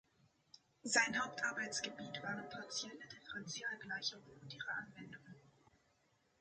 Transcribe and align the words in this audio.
Sein 0.81 1.23
Hauptarbeitsgebiet 1.23 2.23
waren 2.23 2.49
partielle 2.49 3.05
Differentialgleichungen 3.11 4.31
und 4.41 4.51
ihre 4.51 4.71
Anwendungen. 4.71 5.35